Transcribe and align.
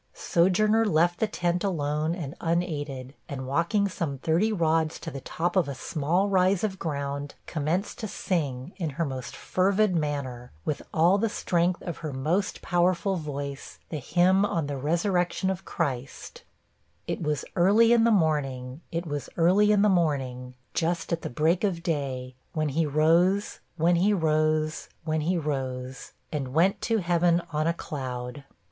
Sojourner 0.15 0.83
left 0.83 1.19
the 1.19 1.27
tent 1.27 1.63
alone 1.63 2.15
and 2.15 2.33
unaided, 2.41 3.13
and 3.29 3.45
walking 3.45 3.87
some 3.87 4.17
thirty 4.17 4.51
rods 4.51 4.97
to 4.97 5.11
the 5.11 5.21
top 5.21 5.55
of 5.55 5.67
a 5.67 5.75
small 5.75 6.27
rise 6.27 6.63
of 6.63 6.79
ground, 6.79 7.35
commenced 7.45 7.99
to 7.99 8.07
sing, 8.07 8.73
in 8.77 8.89
her 8.97 9.05
most 9.05 9.35
fervid 9.35 9.95
manner, 9.95 10.51
with 10.65 10.81
all 10.91 11.19
the 11.19 11.29
strength 11.29 11.83
of 11.83 11.97
her 11.97 12.11
most 12.11 12.63
powerful 12.63 13.15
voice, 13.15 13.77
the 13.89 13.99
hymn 13.99 14.43
on 14.43 14.65
the 14.65 14.75
resurrection 14.75 15.51
of 15.51 15.65
Christ 15.65 16.45
It 17.05 17.21
was 17.21 17.45
early 17.55 17.93
in 17.93 18.03
the 18.03 18.09
morning 18.09 18.81
it 18.91 19.05
was 19.05 19.29
early 19.37 19.71
in 19.71 19.83
the 19.83 19.87
morning, 19.87 20.55
Just 20.73 21.13
at 21.13 21.21
the 21.21 21.29
break 21.29 21.63
of 21.63 21.83
day 21.83 22.33
When 22.53 22.69
he 22.69 22.87
rose 22.87 23.59
when 23.77 23.97
he 23.97 24.13
rose 24.13 24.89
when 25.03 25.21
he 25.21 25.37
rose, 25.37 26.13
And 26.31 26.55
went 26.55 26.81
to 26.81 26.97
heaven 26.97 27.43
on 27.53 27.67
a 27.67 27.71
cloud.' 27.75 28.45